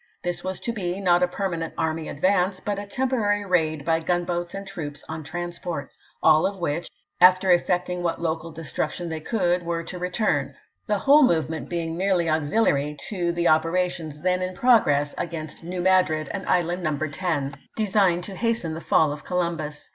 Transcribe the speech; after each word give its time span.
This 0.23 0.43
was 0.43 0.59
to 0.61 0.71
be, 0.73 0.99
not 0.99 1.21
a 1.21 1.27
permanent 1.27 1.75
army 1.77 2.09
advance, 2.09 2.59
but 2.59 2.79
a 2.79 2.87
tem 2.87 3.07
porary 3.07 3.47
raid 3.47 3.85
by 3.85 3.99
gunboats 3.99 4.55
and 4.55 4.65
troops 4.65 5.03
on 5.07 5.23
transports; 5.23 5.95
^oilnV 5.95 5.99
all 6.23 6.47
of 6.47 6.57
which, 6.57 6.89
after 7.21 7.51
effecting 7.51 8.01
what 8.01 8.19
local 8.19 8.49
destruction 8.49 9.09
isl^'' 9.09 9.09
w\. 9.09 9.19
they 9.23 9.29
could, 9.59 9.63
were 9.63 9.83
to 9.83 9.99
return— 9.99 10.55
the 10.87 10.97
whole 10.97 11.21
movement 11.21 11.69
p.' 11.69 11.75
674." 11.75 11.77
being 11.77 11.97
merely 11.97 12.27
auxiliary 12.31 12.97
to 13.09 13.31
the 13.31 13.47
operations 13.47 14.21
then 14.21 14.41
in 14.41 14.55
progress 14.55 15.13
against 15.19 15.63
New 15.63 15.81
Madrid 15.81 16.29
and 16.31 16.47
Island 16.47 16.81
No. 16.81 16.97
10, 16.97 16.97
312 16.97 17.19
ABRAHAM 17.19 17.41
LINCOLN 17.43 17.51
ch. 17.51 17.53
xvtii. 17.59 17.75
designed 17.75 18.23
to 18.23 18.35
hasten 18.35 18.73
the 18.73 18.81
fall 18.81 19.11
of 19.11 19.23
Columbus. 19.23 19.87